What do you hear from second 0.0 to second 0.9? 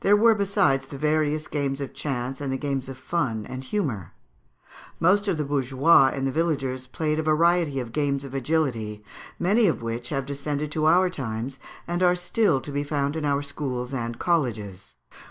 There were, besides,